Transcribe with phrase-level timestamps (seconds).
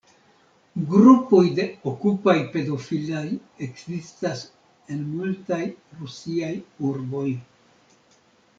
[0.93, 3.23] Grupoj de "Okupaj-pedofilaj"
[3.67, 4.43] ekzistas
[4.97, 5.63] en multaj
[6.01, 6.53] rusiaj
[6.93, 7.27] urboj.